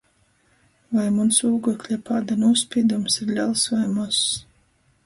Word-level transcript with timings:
Voi 0.95 1.05
muns 1.17 1.37
ūglekļa 1.49 1.99
pāda 2.09 2.39
nūspīdums 2.45 3.21
ir 3.27 3.35
lels 3.41 3.69
voi 3.77 3.85
mozs? 4.01 4.27